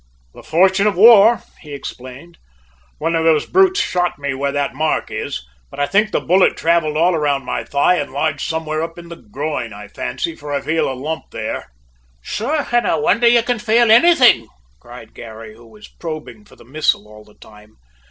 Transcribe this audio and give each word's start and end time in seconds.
"The 0.33 0.41
fortune 0.41 0.87
of 0.87 0.95
war," 0.95 1.43
he 1.59 1.73
explained. 1.75 2.39
"One 2.97 3.15
of 3.15 3.23
those 3.23 3.45
brutes 3.45 3.79
shot 3.79 4.17
me 4.17 4.33
where 4.33 4.51
that 4.51 4.73
mark 4.73 5.11
is, 5.11 5.45
but 5.69 5.79
I 5.79 5.85
think 5.85 6.09
the 6.09 6.19
bullet 6.19 6.57
travelled 6.57 6.97
all 6.97 7.15
round 7.15 7.45
my 7.45 7.63
thigh 7.63 7.97
and 7.97 8.11
lodged 8.11 8.41
somewhere 8.41 8.83
in 8.97 9.09
the 9.09 9.15
groin, 9.15 9.73
I 9.73 9.87
fancy, 9.87 10.35
for 10.35 10.51
I 10.51 10.61
feel 10.61 10.91
a 10.91 10.95
lump 10.97 11.25
there." 11.29 11.71
"Sure, 12.19 12.65
I 12.73 12.95
wonder 12.95 13.27
you 13.27 13.43
can 13.43 13.59
fale 13.59 13.91
anythin'!" 13.91 14.47
cried 14.79 15.13
Garry, 15.13 15.53
who 15.53 15.67
was 15.67 15.87
probing 15.87 16.45
for 16.45 16.55
the 16.55 16.65
missile 16.65 17.07
all 17.07 17.23
the 17.23 17.35
time. 17.35 17.75